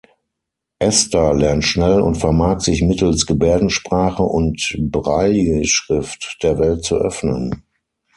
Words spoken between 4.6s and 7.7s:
Brailleschrift der Welt zu öffnen.